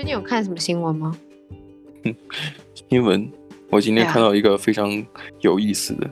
[0.00, 1.14] 最近有看什么新闻吗？
[2.88, 3.30] 新闻，
[3.68, 4.90] 我今天看到一个非常
[5.40, 6.10] 有意思的，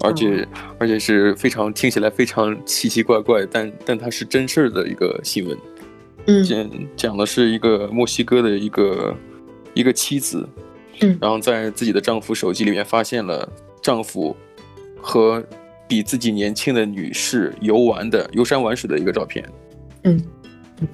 [0.00, 0.48] 而且、嗯、
[0.80, 5.56] 而且是非常听起来非常奇奇怪怪，但但它是真事儿的一个新闻。
[6.26, 9.16] 嗯，讲讲的是一个墨西哥的一个
[9.74, 10.44] 一个妻子，
[11.00, 13.48] 嗯，然后在自己的丈夫手机里面发现了
[13.80, 14.36] 丈夫
[15.00, 15.40] 和
[15.86, 19.48] 比自己年轻的女士游玩的游山玩水的一个照片，
[20.02, 20.20] 嗯，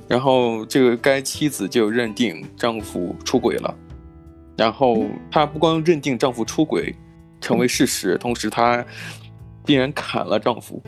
[0.08, 3.74] 然后这个该妻子就认定丈夫出轨了。
[4.56, 6.94] 然后她不光认定丈夫出轨
[7.40, 8.84] 成为事实，同时她
[9.64, 10.82] 竟然砍了丈夫，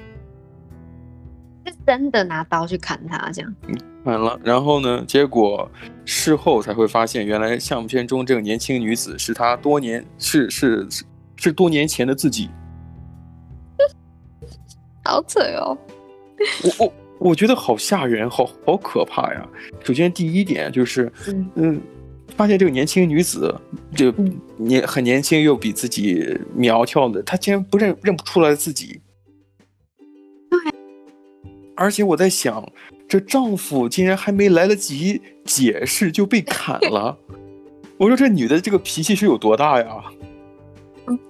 [1.65, 3.55] 是真的拿刀去砍他这样？
[3.69, 3.75] 嗯，
[4.05, 4.39] 砍了。
[4.45, 5.05] 然后呢？
[5.07, 5.69] 结果
[6.05, 11.05] 事后才会发现，原来相片中这个年轻女子是她多年是是是
[11.37, 12.49] 是多年前的自己，
[15.05, 15.77] 好扯哦！
[16.79, 19.49] 我我我觉得好吓人，好好可怕呀！
[19.83, 21.51] 首先第一点就是，嗯。
[21.57, 21.81] 嗯
[22.37, 23.55] 发现这个年轻女子，
[23.95, 24.13] 就
[24.59, 29.01] 年很年轻又比自己苗条的，她竟然不认认不出来自己。
[30.51, 30.59] 对，
[31.77, 32.71] 而且我在想，
[33.09, 37.17] 这丈夫竟然还没来得及解释就被砍了。
[37.97, 40.05] 我说这女的这个脾气是有多大呀？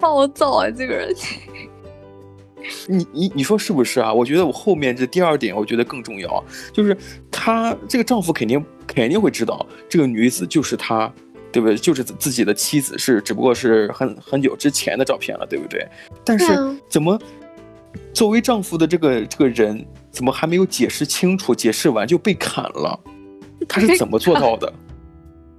[0.01, 1.15] 暴躁啊，这个人。
[2.89, 4.13] 你你你说是不是啊？
[4.13, 6.97] 我觉得我后面这第二点，我觉得更重要，就是
[7.31, 8.65] 她这个丈夫肯定。
[8.87, 11.13] 肯定会知道这个女子就是他，
[11.51, 11.77] 对不对？
[11.77, 15.85] 就是自己的妻子，是只不过是很很久之前的照片了，对不对？
[16.25, 16.47] 但是
[16.89, 17.21] 怎么
[18.15, 21.53] 作为丈夫的这个这个人，怎么还没有解释清楚？
[21.53, 22.99] 解释完就被砍了，
[23.69, 24.73] 他是怎么做到的？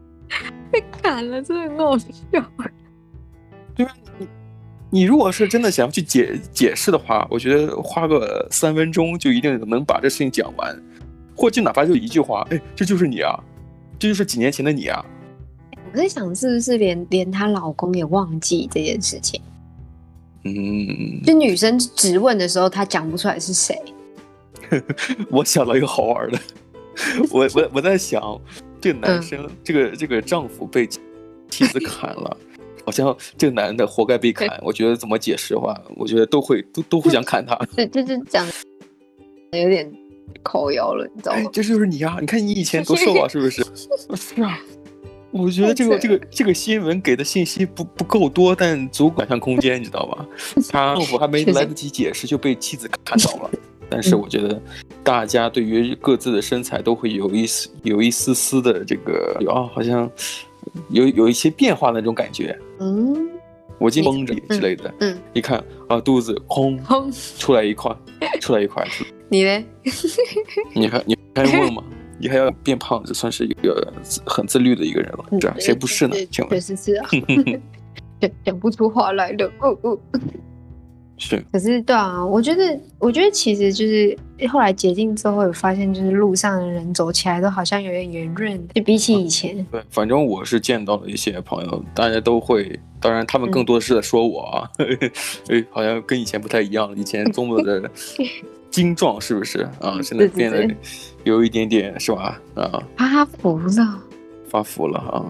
[0.71, 2.08] 被砍了，真的很好笑。
[3.75, 3.94] 对吧？
[4.17, 4.25] 你
[4.89, 10.75] 你如果是真的想要去解解释的话，我觉得花个三分钟就一定能把这事情讲完。
[11.35, 13.39] 或就哪怕就一句话，哎，这就是你啊，
[13.99, 15.05] 这就是几年前的你啊。
[15.93, 19.39] 我在想，是不是连连她老公也忘记这件事情？
[20.45, 23.80] 嗯，就女生质问的时候，她讲不出来是谁。
[25.30, 26.39] 我想到一个好玩的，
[27.30, 28.42] 我我我在想，
[28.81, 30.87] 这个男生，嗯、这个这个丈夫被
[31.49, 32.37] 妻子砍了，
[32.87, 34.48] 好像这个男的活该被砍。
[34.64, 37.53] 我觉得怎么解释的话，我觉得都会都都会想砍他。
[37.75, 38.48] 这这这讲
[39.52, 39.92] 有点。
[40.43, 41.39] 抠腰了，你知道吗？
[41.39, 42.17] 哎，这就是你啊！
[42.21, 43.65] 你看你以前多瘦啊，是不是？
[44.15, 44.59] 是啊，
[45.31, 50.27] 我觉得这个这个这个新闻给的信息不不够多，但足够想象空间，你知道吗？
[50.69, 53.52] 他丈夫还没来得及解释就被妻子看到了。
[53.89, 54.61] 但是我觉得
[55.02, 60.09] 大家对于各自的身材都会有一丝有一丝丝的这个啊，好像
[60.89, 62.58] 有有一些变化的那种感觉。
[62.80, 63.30] 嗯，
[63.80, 64.94] 我今天绷着之类的。
[65.00, 67.95] 嗯，一看啊，肚子空空出来一块，
[68.42, 68.86] 出来一块。
[69.30, 69.64] 你呢？
[70.73, 71.83] 你还你还问吗？
[72.20, 73.94] 你还要变胖，这算是一个
[74.26, 76.16] 很自律的一个人了，这样谁不是呢？
[76.32, 76.50] 请问？
[76.50, 77.08] 确实是啊，
[78.20, 79.52] 讲讲不出话来了。
[79.60, 79.99] 哦哦，
[81.17, 81.44] 是。
[81.52, 84.17] 可是对啊，我觉得，我觉得其实就是
[84.50, 89.66] 后来解禁之后，有发现就是路上的人走起来都好像有点圆润，就比起以前。
[89.72, 94.70] 对，反正我是见到了一些朋友，大家都会，当然他们更多的是在说我啊，
[95.50, 97.89] 哎，好像跟以前不太一样了，以前多么的。
[98.70, 99.98] 精壮是不是啊？
[100.04, 100.70] 现在变得
[101.23, 102.39] 有一点点是吧？
[102.54, 104.04] 啊，发福了，
[104.49, 105.26] 发福了啊！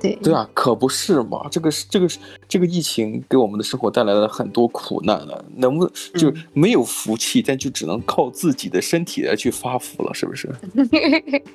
[0.00, 1.46] 对对啊，可不是嘛！
[1.50, 2.18] 这个是这个是
[2.48, 10.48] 这个疫情给我们的生活带来了很多苦难了，能不能就没有福气，嗯、但就只能靠自己的身体来去发福了，是不是？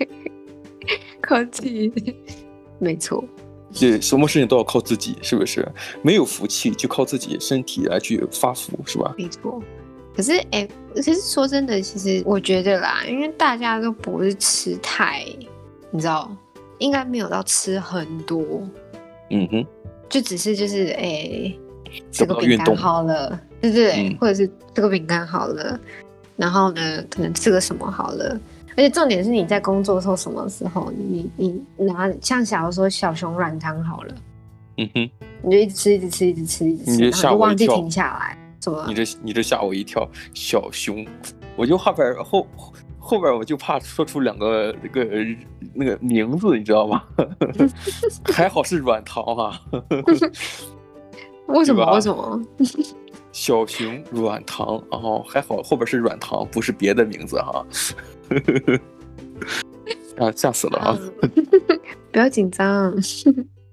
[1.22, 1.92] 靠自己，
[2.80, 3.24] 没错。
[3.72, 5.68] 这，什么事情都要靠自己，是不是？
[6.02, 9.14] 没有福气，就靠自己身体来去发福，是吧？
[9.18, 9.62] 没错。
[10.16, 15.24] 可是，哎、欸，其实说真的，其实我觉得啦，因为大家都不是吃太，
[15.92, 16.36] 你知道，
[16.80, 18.44] 应该没有到吃很多，
[19.30, 19.66] 嗯哼，
[20.10, 21.60] 就只是就是，哎、欸，
[22.12, 24.10] 这个饼干好了，对不对？
[24.10, 25.80] 嗯、或者是这个饼干好了，
[26.36, 28.40] 然后呢，可能吃个什么好了，
[28.72, 34.16] 而且重点是你在工作的时候，什么时候你你拿像小的时候小熊软糖好了，
[34.78, 35.10] 嗯哼，
[35.44, 38.38] 你就一直吃，一直吃，一直吃，一直吃，然后就忘记停下来。
[38.60, 41.06] 怎么你这你这吓我一跳，小熊，
[41.56, 42.46] 我就后边后
[43.10, 45.10] 后边我就怕说出两个那个
[45.74, 47.02] 那个名字，你知道吗？
[48.32, 49.60] 还好是软糖啊。
[51.48, 51.84] 为什么？
[51.92, 52.40] 为什么？
[53.32, 57.66] 小熊软糖，然后还好后边是软糖，不是别的名字哈。
[60.20, 61.00] 啊，吓死了啊！
[62.12, 62.94] 不要紧张。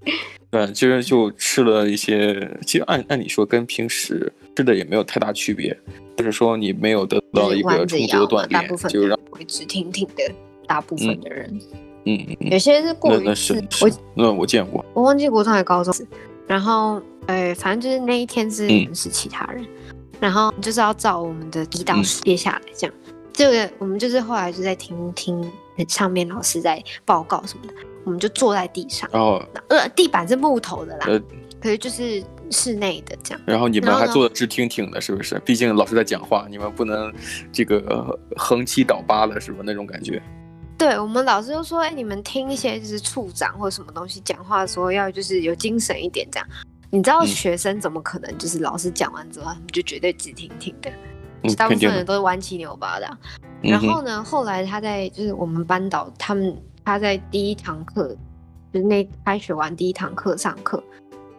[0.50, 5.76] 对，其实就吃了一些，其实按按理说跟平时吃的也没有太大区别，
[6.16, 10.32] 就是说你没有得到一个充足的锻炼，就让会直挺挺的
[10.66, 11.60] 大部分的人。
[12.04, 15.92] 嗯嗯，有些是过于是，我那我见过，我忘记国中还是高中。
[16.46, 19.68] 然后，呃，反正就是那一天是是其他人，嗯、
[20.20, 22.94] 然后就是要照我们的胰岛素列下来，这样。
[23.36, 25.52] 这个我们就是后来就在听听
[25.88, 31.20] 上面老师在报告什么的，我们就坐在地上，哦，呃，地板是木头的啦，呃，
[31.60, 33.40] 可是就是室内的这样。
[33.46, 35.38] 然后你们还坐的直挺挺的，是不是？
[35.44, 37.12] 毕竟老师在讲话，你们不能
[37.52, 40.22] 这个横七倒八的，是不是那种感觉？
[40.78, 46.48] 对，我们老师就说，哎，你们听一些就是处长或者什么东西讲话的时候，要就是有精神一点，这样。
[46.88, 50.90] 你知道学生怎么可能就是老师讲完之后，他们就绝对直挺挺的？
[51.46, 53.18] 嗯、大部分人都是弯七扭八的、
[53.62, 58.08] 然后呢，后来他在就是我们班导他们他在第一堂课，
[58.72, 60.82] 就是那开学完第一堂课上课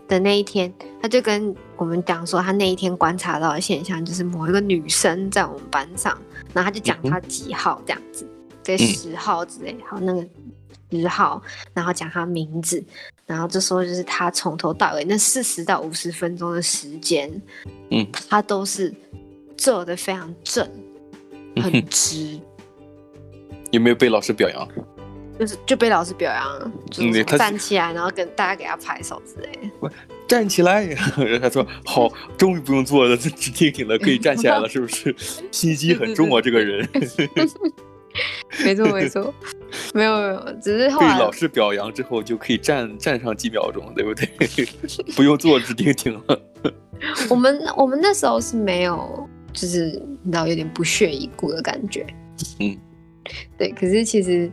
[0.07, 6.17] 的那一天，他就跟我们讲说，他那一天观察到的现象就是某一个女生在我们班上，
[6.53, 8.25] 然后他就讲他几号这样子。
[8.25, 8.33] 嗯
[8.67, 10.27] 对十号之类，好那个
[10.91, 11.41] 十号，
[11.73, 12.83] 然后讲他名字，
[13.25, 17.31] 然后就说就是他从头到尾那四十到五十分钟的时间，
[17.91, 18.93] 嗯，他都是
[19.57, 20.69] 坐的非常正，
[21.61, 22.39] 很直。
[23.71, 24.67] 有没有被老师表扬？
[25.39, 29.51] 就是就被老师表扬，就是站起来，然后跟大家给他拍手之类
[29.81, 29.91] 的。
[30.27, 30.87] 站起来，
[31.41, 35.15] 他说好， 终于不用坐了，直挺挺的可以站起来了，是不是？
[35.51, 36.87] 心机很重啊，这个人。
[38.65, 39.31] 没错没错，
[39.93, 44.27] 没有没有，只是后来被老师表扬之后就可以站站上几秒钟，对不对？
[45.15, 46.41] 不用坐直挺挺了。
[47.29, 52.05] 我们我们那时候是没有，就是你知道有点不屑一顾的感觉。
[52.59, 52.77] 嗯，
[53.57, 53.71] 对。
[53.71, 54.51] 可是其实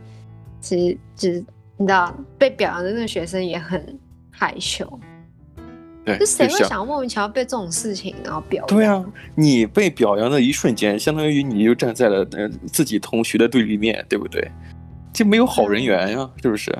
[0.59, 1.45] 其实就是
[1.77, 3.99] 你知道被表扬的那个学生也很
[4.31, 4.87] 害羞。
[6.05, 8.77] 对，就谁会想莫名其妙被这种事情然后表扬？
[8.77, 9.03] 对啊，
[9.33, 14.51] 你被表扬的一瞬间，相当于你就站在了呃自己同学的对立面，对不对？
[15.11, 16.71] 就没有好人缘呀，是不是？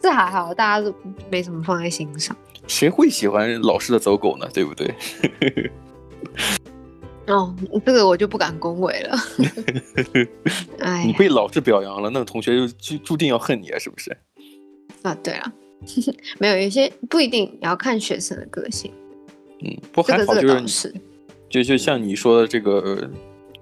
[0.00, 0.94] 这还好，大家都
[1.30, 2.34] 没什么放在心上。
[2.66, 4.48] 谁会喜欢老师的走狗呢？
[4.54, 4.94] 对不对？
[7.28, 7.54] 哦，
[7.84, 9.16] 这个我就不敢恭维了。
[10.80, 14.16] 哎，你被老师表扬了，那个同学就就注定要恨你啊，是不是？
[15.02, 15.52] 啊，对啊。
[16.40, 18.90] 没有，有些不一定，也要看学生的个性。
[19.62, 20.92] 嗯，不还好，就是
[21.48, 23.08] 就就像你说的这个，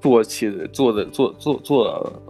[0.01, 2.23] 坐起坐的坐坐坐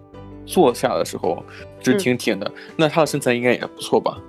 [0.45, 1.45] 坐下的时候
[1.81, 4.21] 直挺挺的，嗯、那他的身材应该也不错吧？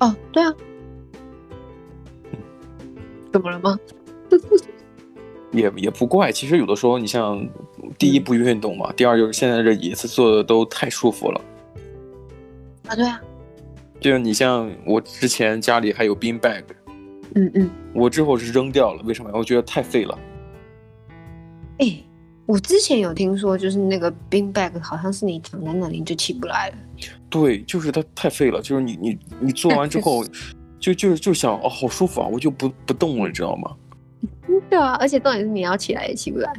[0.00, 0.54] 哦，对啊。
[3.32, 3.78] 怎么了吗？
[5.52, 7.46] 也也不怪，其实有的时候你像
[7.98, 11.40] 第一不运动嘛，嗯、第二就是现在这椅子坐的都太舒服了。
[12.88, 13.20] 啊，对啊。
[14.00, 16.64] 就是你像我之前家里还有 bean bag，
[17.36, 19.30] 嗯嗯，我之后是扔掉了，为什么？
[19.32, 20.18] 我觉得太废了。
[21.78, 22.04] 哎、欸，
[22.44, 26.76] 我之前有听说，就是那个 bean bag 好像是你躺在那里就起不来了。
[27.30, 30.24] 对，就是它太废了，就是你你你做完之后，
[30.80, 33.70] 就就就想哦，好舒服啊，我就不不动了，你知道吗？
[34.72, 36.50] 对啊，而且重点是你要起来也起不来。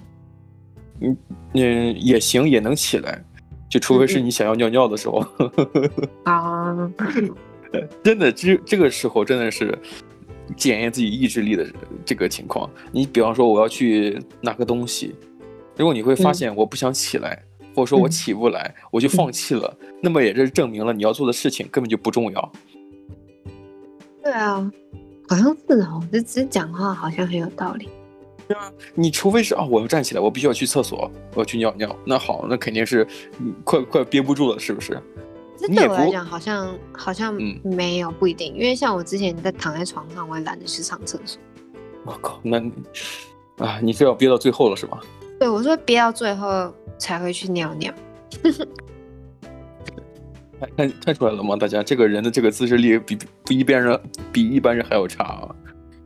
[1.02, 1.18] 嗯
[1.56, 3.20] 嗯，也行，也能起来。
[3.68, 5.26] 就除非是你想要尿尿的时候
[6.26, 6.78] 啊，
[8.04, 9.76] 真的，这这个时候真的是
[10.56, 11.66] 检验自己意志力的
[12.06, 12.70] 这个情况。
[12.92, 15.16] 你比方说我要去拿个东西，
[15.76, 22.52] 如果你会发现我不想起来，嗯、或者说我起不来，嗯、我就放弃了，嗯、那么也是证明了你要做的事情根本就不重要。
[24.22, 24.72] 对啊，
[25.28, 27.90] 好像是哦，这只讲话好像很有道理。
[28.48, 31.96] 对啊，你除非是啊，我要站起来，我必须要去厕所，我要去尿尿。
[32.06, 33.08] 那好，那肯定是
[33.64, 35.00] 快快憋不住了，是不是？
[35.58, 37.34] 这对我来讲好像好像
[37.64, 41.40] 没有不一定，嗯、因为像我之前在躺在床上，我也懒得去上厕所。
[42.06, 42.58] 我靠，那
[43.58, 45.00] 啊，你非要憋到最后了是吗？
[45.40, 47.94] 对，我说憋到最后才会去尿尿。
[50.78, 51.56] 看看出来了吗？
[51.56, 54.00] 大家这个人的这个自制力比比一般人
[54.32, 55.56] 比一般人还要差啊。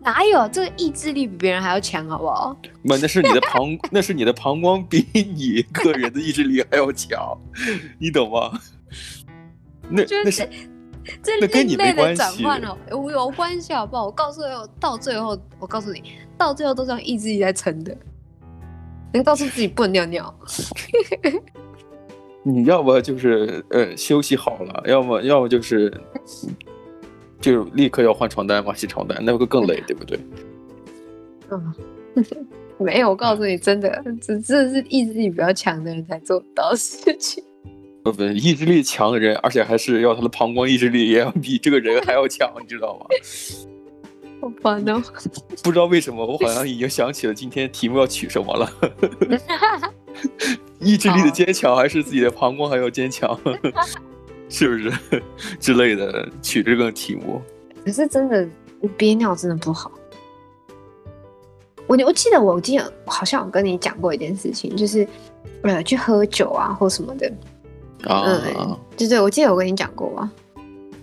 [0.02, 2.56] 哪有这个意志力比别人还要强，好不好？
[2.84, 7.38] 不，那是你的膀， 那是你的膀胱比你个人的意志力还要强，
[8.00, 8.52] 你懂吗？
[9.90, 10.48] 那那是
[11.24, 14.06] 这那跟你没关系哦，我有关系好不好？
[14.06, 14.50] 我告诉你，
[14.80, 16.04] 到最后，我告诉你，
[16.38, 17.96] 到最后都是用意志力在撑的。
[19.14, 20.40] 能告诉自己不能尿尿，
[22.44, 25.92] 你要么就是呃休息好了，要么要么就是。
[27.40, 30.20] 就立刻要换床单嘛，洗床单，那会更累，对不对？
[31.50, 31.74] 嗯，
[32.80, 37.44] 没有，我告诉你，真的，这这是意志力比较强的人才做到的事情。
[38.04, 43.06] 不不，意志力强的人，而且还是要他的膀胱意志力也要比这个人还要强，你知道吗？
[44.40, 45.02] 好烦哦！
[45.64, 48.72] 不知道为什么，我好像已经想起了今天题目要取什么了。
[50.80, 53.38] 意志力的坚强，还是自己的膀胱还要坚强？
[54.50, 54.92] 是不 是
[55.60, 57.42] 之类的取这个题目？
[57.86, 58.48] 可是真的
[58.98, 59.92] 憋尿真的不好。
[61.88, 65.08] 我我记得我记得好像我跟你讲过一件事情，就是
[65.62, 67.32] 呃去喝酒啊或什么的。
[68.04, 70.32] 啊、嗯，对对，我记得我跟你讲过啊，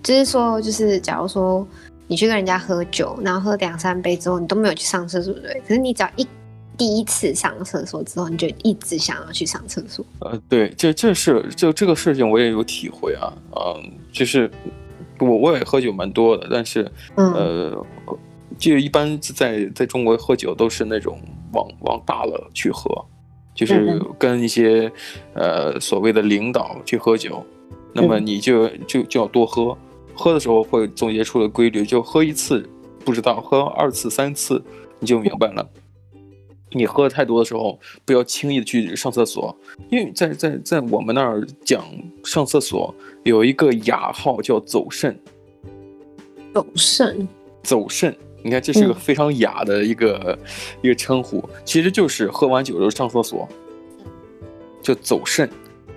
[0.02, 1.66] 就是说就是假如说
[2.06, 5.62] 你去跟人家喝酒，然后喝两三杯之后你都没有去上厕所，对不对？
[5.66, 6.26] 可是你只要一
[6.76, 10.04] 第一次上厕所之后，你就一直想要去上厕所。
[10.20, 14.50] 呃，对，这这是就这个事情我也有体会啊，嗯，就是
[15.18, 17.86] 我我也喝酒蛮多的，但是、嗯、呃。
[18.56, 21.18] 就一般在在中国喝酒都是那种
[21.52, 22.88] 往往大了去喝，
[23.52, 24.90] 就是跟一些
[25.34, 27.44] 呃所谓的领导去喝酒，
[27.92, 29.76] 那么你就就就要多喝，
[30.14, 32.64] 喝的时候会总结出了规律，就喝一次
[33.04, 34.62] 不知道，喝二次三次
[35.00, 35.68] 你就明白了。
[36.74, 39.56] 你喝太多的时候，不要轻易的去上厕所，
[39.90, 41.84] 因为在在在我们那儿讲
[42.24, 45.18] 上厕所有一个雅号叫走肾，
[46.52, 47.28] 走肾，
[47.62, 48.14] 走肾。
[48.42, 50.38] 你看，这是个非常雅的一个、嗯、
[50.82, 53.48] 一个称呼，其实就是喝完酒之后上厕所，
[54.82, 55.48] 就走肾。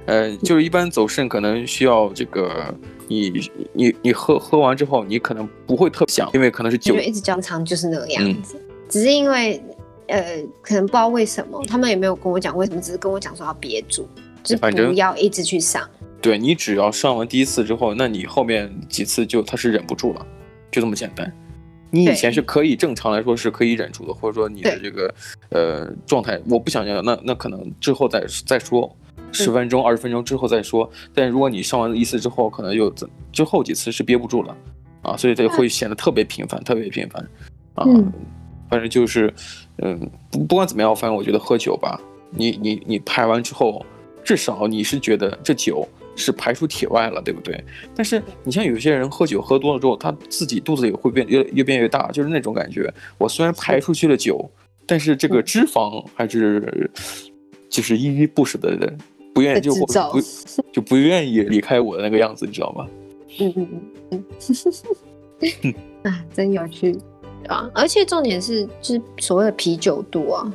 [0.05, 2.73] 呃，就是一般走肾可能需要这个，
[3.09, 3.29] 你
[3.73, 6.93] 你你喝喝完之后，你可能不会特别想，因为可能是酒。
[6.93, 9.61] 就一直经常就是那个样子，嗯、只是因为
[10.07, 14.07] 呃，可能不知道为什么，他们也没有跟我讲为什么，只是跟我讲说要憋住，
[14.43, 15.87] 就是不要一直去上。
[16.21, 20.25] 对，你只要上完第一次之后，那你后面几次就他是忍不住了，
[20.71, 21.31] 就这么简单。
[21.89, 25.13] 你以前是可以正常来说是可以忍住的，或者说你的这个
[25.51, 28.93] 呃状态，我不想要，那那可能之后再再说，
[29.31, 30.89] 十分钟二十分钟之后再说。
[31.13, 32.93] 但如果你上完一次之后，可能又
[33.31, 34.57] 之后几次是憋不住了
[35.01, 37.25] 啊，所以这会显得特别频繁，特别频繁
[37.75, 37.85] 啊。
[38.69, 39.33] 反正就是
[39.83, 41.99] 嗯，不不管怎么样，反正我觉得喝酒吧，
[42.31, 43.85] 你你你排完之后，
[44.23, 45.87] 至少你是觉得这酒。
[46.19, 47.63] 是排出体外了，对不对？
[47.95, 52.91] 但是你像有些人喝酒喝多了之后，他自己肚子也会变越越变越大，就是那种感觉。
[53.19, 54.49] 我虽然排出去了酒，
[54.87, 56.89] 但是这个脂肪还是
[57.69, 58.91] 就是依依不舍的，
[59.31, 59.85] 不愿意就不
[60.73, 62.87] 就不愿意离开我的那个样子，你知道吗？
[63.39, 63.67] 嗯嗯
[64.09, 64.23] 嗯
[65.61, 65.75] 嗯，
[66.11, 66.97] 啊，真有趣
[67.47, 67.69] 啊！
[67.73, 70.53] 而且重点是，就是所谓的啤酒肚啊。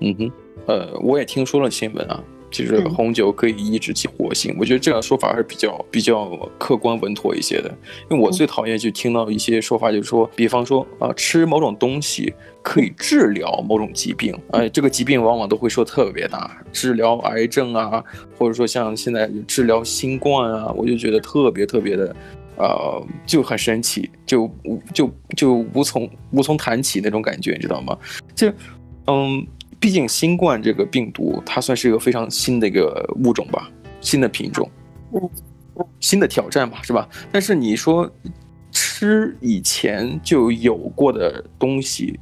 [0.00, 0.32] 嗯哼，
[0.66, 2.22] 呃，我也听说了新闻啊。
[2.52, 7.74] 就是红酒可以抑制其活性，我觉得这样说法还是比较比较客观稳妥一些的。
[8.10, 12.30] 因为我最讨厌就听到一些说法，就是说，比方说啊，吃某种东西
[12.60, 18.04] 可以治疗某种疾病，哎，这个疾病往往都会说特别大，治疗癌症啊，
[18.38, 22.14] 或者说像现在治疗新冠啊，我就觉得特别特别的，
[22.62, 24.50] 呃，就很神奇，就
[24.94, 27.98] 就就无从无从谈起那种感觉，你知道吗？
[28.34, 28.50] 就
[29.06, 29.46] 嗯。
[29.82, 33.68] 毕竟新冠这个病毒，它算是一个非常新的一个物种吧，
[34.00, 34.70] 新的品种，
[35.98, 37.08] 新的挑战吧，是吧？
[37.32, 38.08] 但是你说
[38.70, 42.16] 吃以前就有过的东西，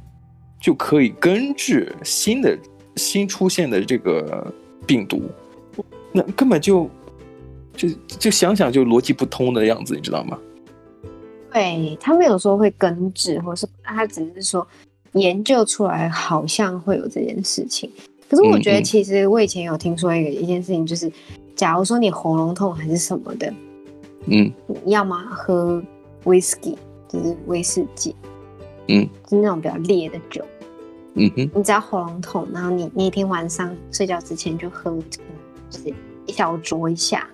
[0.59, 2.57] 就可以根治新的
[2.95, 4.51] 新出现的这个
[4.87, 5.29] 病毒，
[6.11, 6.89] 那根本就
[7.75, 10.37] 就就想想就逻辑不通的样子，你知道吗？
[11.51, 14.65] 对，他没有说会根治，或是他只是说。
[15.15, 17.91] 研究出来好像会有这件事情，
[18.29, 21.11] 可是我觉得其实我以前有听说一个一件事情，就是
[21.53, 23.53] 假如说你喉咙痛还是什么的，
[24.27, 24.49] 嗯，
[24.85, 25.83] 你要么喝
[26.23, 26.77] 威士忌，
[27.09, 28.15] 就是威士忌，
[28.87, 30.41] 嗯，就是那种比较烈的酒，
[31.15, 34.97] 嗯哼，你只要喉咙痛，然后你那天晚上睡觉之前就喝，
[35.69, 35.93] 就是
[36.25, 37.27] 一小酌一下，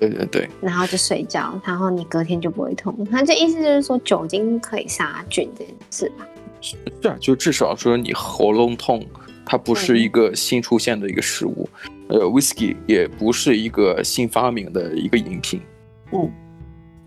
[0.00, 3.06] 对对对，然后就睡觉，然后你隔天就不会痛。
[3.10, 6.26] 他这意思就是说酒精可以杀菌这件事吧？
[6.60, 6.76] 是
[7.08, 9.04] 啊，就至少说你喉咙痛，
[9.44, 11.68] 它不是一个新出现的一个食物，
[12.08, 15.60] 嗯、呃，whisky 也不是一个新发明的一个饮品，
[16.12, 16.30] 嗯，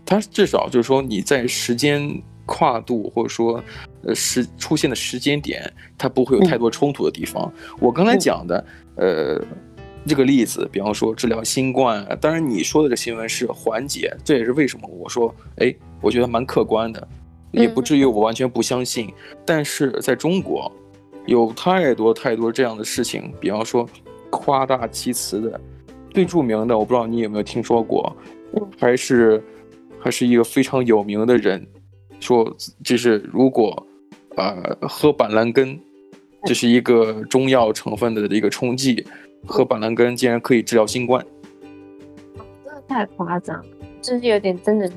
[0.06, 3.62] 它至少就是说你在时间跨度或者说
[4.04, 7.52] 呃时出现的时间点，它不会有太多冲突的地方。
[7.56, 8.64] 嗯、我刚才讲的，
[8.94, 9.44] 呃，
[10.08, 17.06] 这个例子，比方说治疗新冠，当然你说的这新闻是缓解，这也是为什么我说，哎，我觉得蛮客观的。
[17.50, 19.10] 也不至于我完全不相信，
[19.46, 20.70] 但是在中国，
[21.24, 23.88] 有太多太多这样的事情，比方说
[24.28, 25.58] 夸大其词的，
[26.10, 28.14] 最著名的我不知道你有没有听说过，
[28.78, 29.42] 还是
[29.98, 31.66] 还是一个非常有名的人，
[32.20, 33.86] 说就是如果
[34.36, 35.80] 呃喝板蓝根，
[36.44, 39.06] 这是一个中药成分的一个冲剂，
[39.46, 41.24] 喝板蓝根竟然可以治疗新冠，
[42.64, 43.64] 真的太夸张，
[44.02, 44.90] 这是有点真的。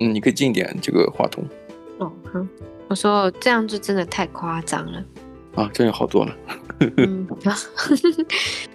[0.00, 1.44] 嗯，你可以近一点这个话筒。
[1.98, 2.46] 哦，好，
[2.88, 5.04] 我说这样就真的太夸张了。
[5.54, 6.36] 啊，这样好多了。
[6.96, 7.26] 嗯，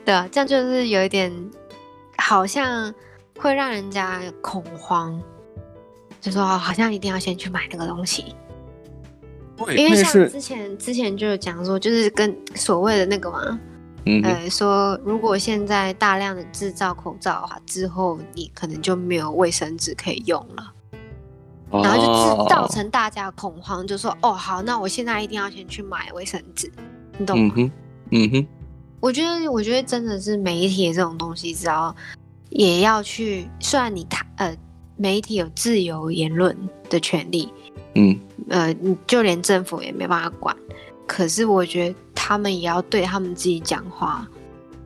[0.05, 1.31] 对啊，这样就是有一点，
[2.17, 2.93] 好像
[3.37, 5.21] 会让人家恐慌，
[6.21, 8.35] 就说好像一定要先去买那个东西。
[9.75, 13.59] 因为像之前之前就有讲说，就是跟所谓的那个嘛，
[14.05, 20.73] 嗯，呃，说如果现在大量的制造口罩的话，之后你可能就没有卫生纸可以用了，
[21.71, 26.71] 哦、然后就造成大家恐慌，就说哦好，那我现在一定要先去买卫生纸，
[27.17, 27.53] 你懂吗？
[27.57, 27.71] 嗯哼，
[28.11, 28.47] 嗯哼，
[28.99, 31.95] 我觉得我觉得真的是媒体这种东西，只要
[32.49, 34.55] 也要去，虽然你他呃
[34.95, 36.55] 媒体有自由言论
[36.89, 37.51] 的权利。
[37.99, 38.75] 嗯，呃，
[39.07, 40.55] 就连政府也没办法管，
[41.07, 44.27] 可是我觉得他们也要对他们自己讲话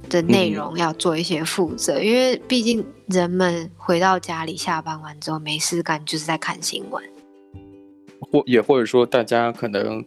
[0.09, 7.03] 的内容要做一些负责，嗯、因为毕竟人们回到家里下班完之后没事干，就是在看新闻，
[8.21, 10.01] 或也或者说大家可能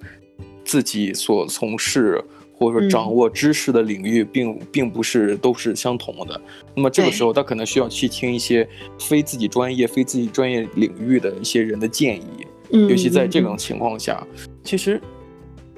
[0.65, 2.25] 自己所从事
[2.57, 6.41] 或者说掌握知识的领域并、嗯、并不是都是相同的，
[6.75, 8.67] 那么这个时候他可能需要去听一些
[8.99, 12.47] 非自己专业、非自己专业领域的一些人的建议。
[12.89, 15.01] 尤其在这种情况下，嗯、其实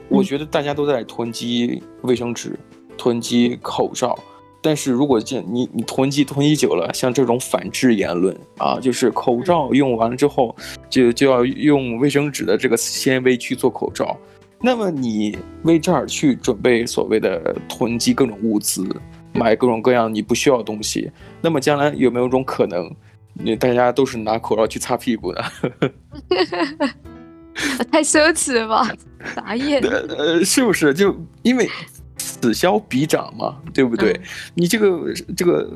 [0.08, 4.18] 我觉得大家都在囤积卫生纸、嗯、囤积口罩。
[4.62, 10.56] 但是如果这你你囤积囤积久了，像这种反制言论啊，就是口罩用完了之后
[10.90, 14.16] 就就要用卫生纸的这个纤维去做口罩，
[14.60, 18.84] 那么你为这儿去准备所谓的囤积各种物资，
[19.32, 22.90] 买各种各样你不需要的东西，那么将来有没有一种可能？
[23.38, 25.44] 你大家都是拿口罩去擦屁股的，
[27.92, 28.90] 太奢侈了吧？
[29.34, 29.80] 打眼。
[30.08, 30.92] 呃，是不是？
[30.94, 31.68] 就因为
[32.16, 34.12] 此消彼长嘛，对不对？
[34.12, 34.22] 嗯、
[34.54, 35.68] 你这个这个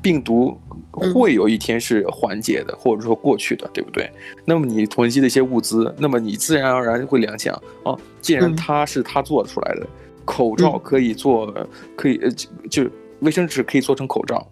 [0.00, 0.58] 病毒
[0.92, 4.10] 会有一天是缓解的，嗯、或者说过去的，对不对？
[4.44, 9.88] 那么你囤积的一些物资，那么你自然而然会联想啊，既然它是它做出来的，嗯、
[10.24, 11.52] 口罩可以做，
[11.96, 12.30] 可以呃，
[12.70, 12.88] 就
[13.20, 14.46] 卫生纸可以做成口罩。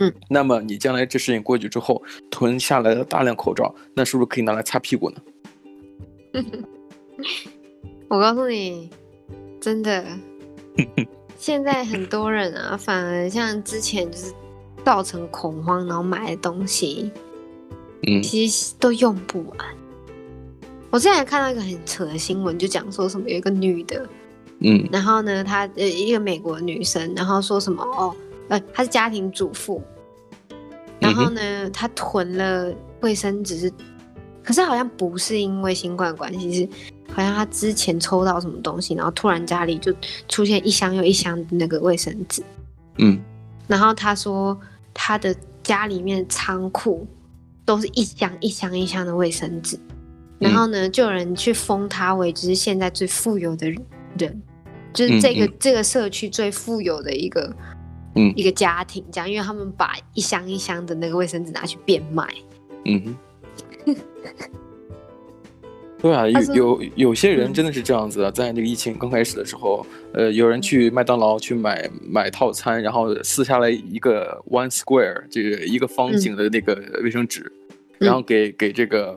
[0.00, 5.16] 嗯，那么你将来这事情过去之后，囤下来的大量口罩，那是不是可以拿来擦屁股呢？
[8.08, 8.90] 我告诉你，
[9.60, 10.04] 真的，
[11.38, 14.32] 现在很多人啊，反而像之前就是
[14.84, 17.10] 造成恐慌，然后买的东西，
[18.06, 19.58] 嗯，其实都用不完。
[20.90, 24.08] 我之前还看到一个很扯的新闻，就讲说什么有一个女的，
[24.60, 28.14] 嗯，然后呢，她呃一个美国女生，然后说什么哦。
[28.48, 29.82] 呃，她是家庭主妇，
[31.00, 33.72] 然后呢，她囤了卫生纸，是，
[34.42, 36.68] 可是好像不是因为新冠关系，是
[37.12, 39.94] 好像她之前抽到什么东西，然后突然家里就
[40.28, 42.42] 出现一箱又一箱的那个卫生纸，
[42.98, 43.18] 嗯，
[43.66, 44.58] 然后她说
[44.92, 47.06] 她的家里面仓库
[47.64, 49.78] 都是一箱一箱一箱的卫生纸，
[50.38, 53.70] 然后呢，就有人去封他为就是现在最富有的
[54.18, 54.42] 人，
[54.92, 57.50] 就是这个这个社区最富有的一个。
[58.16, 62.28] 嗯，一个家庭这样，因为他们把一箱一箱的那个卫生纸拿去变卖。
[62.84, 63.16] 嗯
[63.86, 63.96] 哼，
[66.00, 77.50] 对啊，有有有些人真的是这样子的，在那个疫情刚开始的时候，呃，有人去麦当劳去买买套餐，然后撕下来一个 one square 这个一个方形的那个卫生纸，
[77.98, 79.16] 然后给给这个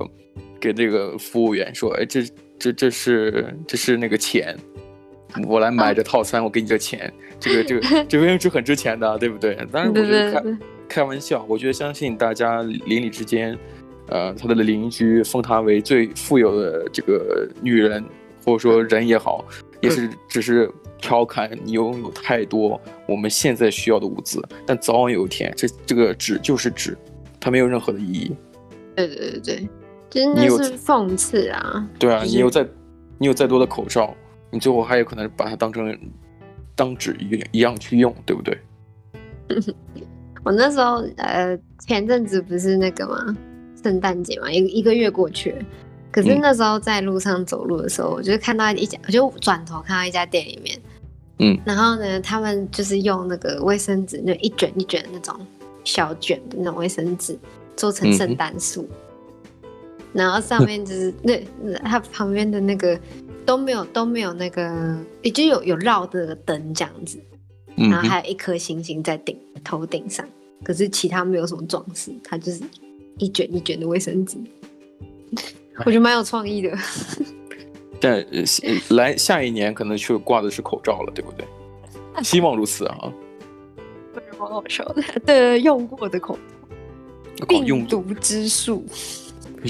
[0.59, 2.23] 给这个服务员说，哎，这
[2.57, 4.57] 这这是这是那个钱。
[5.47, 9.55] 我来买这套餐，我给你这钱，这个这个 这卫生纸很值钱的，对不对？
[9.71, 13.57] 当然我觉得开开玩笑，我觉得相信大家邻里之间，
[14.07, 18.03] 呃，他的邻居封她为最富有的这个女人，
[18.45, 19.45] 或者说人也好，
[19.81, 26.97] 也是只是调侃你拥有太多我们现在需要的物资，但早晚有一天，这这个纸就是纸，
[27.39, 28.35] 它没有任何的意义。
[28.95, 29.69] 对对对对，
[30.09, 31.87] 真的是讽刺啊！
[31.99, 32.65] 对啊，你有再
[33.19, 34.15] 你有再多的口罩。
[34.49, 35.97] 你最后还有可能把它当成
[36.75, 38.57] 当纸一一样去用，对不对？
[40.43, 43.35] 我那时候呃，前阵子不是那个吗？
[43.83, 45.65] 圣诞节嘛，一一个月过去了，
[46.11, 50.79] 可是那时候在路上走路的时候，嗯、我就看到一家，我就转头看到一家店里面，
[51.39, 55.35] 嗯，然后呢，他们就是用那个卫生纸，那一卷一卷的那种
[55.83, 57.37] 小卷的那种卫生纸
[57.75, 58.87] 做成圣诞树，
[59.61, 59.67] 嗯、
[60.13, 61.37] 然后上面就是那
[61.83, 62.99] 它旁边的那个。
[63.47, 67.17] 都没有都没有那个，也就有有绕的灯这样子，
[67.77, 70.27] 然后还有一颗星星在顶头顶上，
[70.65, 72.61] 可是其他没有什么装饰，它就是
[73.17, 74.37] 一卷一卷的卫生纸，
[75.79, 76.77] 我觉得蛮有创意的。
[78.01, 78.23] 但
[78.89, 81.47] 来下一年可能就挂的是口罩了，对不对？
[82.21, 83.13] 希望如此啊。
[84.13, 86.37] 不是蛮好笑的，对，用过的口
[87.37, 88.85] 罩，病毒之术，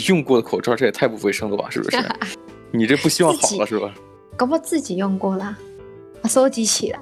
[0.09, 1.69] 用过的口罩，这也太不卫生了吧？
[1.69, 1.97] 是不是？
[2.71, 3.93] 你这不希望好了是吧？
[4.36, 5.58] 搞不好自己用过啦，
[6.25, 6.99] 收集起来。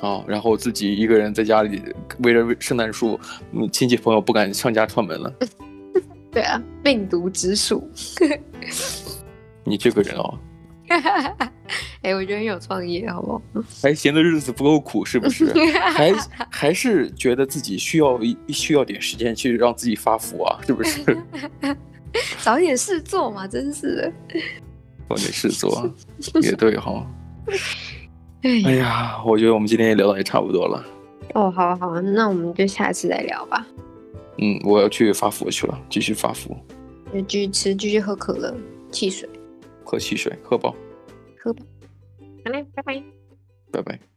[0.00, 1.82] 哦，然后自己一个人在家里
[2.18, 3.18] 围着圣诞树，
[3.52, 5.32] 嗯，亲戚朋友不敢上家串门了。
[6.30, 7.88] 对啊，病毒之树。
[9.64, 10.38] 你这个人哦。
[12.02, 13.42] 哎、欸，我觉得你有创意，好不好？
[13.82, 15.50] 还嫌的日子不够苦，是不是？
[15.78, 16.12] 还
[16.50, 21.16] 还是觉得自己需要一需要点时间去让自己发福啊，是不是？
[22.42, 24.12] 找点事做嘛，真是的。
[25.08, 25.90] 找点事做，
[26.42, 27.06] 也对哈。
[28.42, 30.84] 哎呀，我觉得我们今天也聊的也差不多了。
[31.34, 33.66] 哦，好好，那我们就下次再聊吧。
[34.38, 36.56] 嗯，我要去发福去了，继续发福。
[37.12, 38.54] 就继续吃，继续喝可乐、
[38.90, 39.28] 汽水。
[39.84, 40.74] 喝汽水，喝饱。
[41.38, 41.62] 喝饱。
[42.44, 43.02] 好嘞，拜拜。
[43.70, 44.13] 拜拜。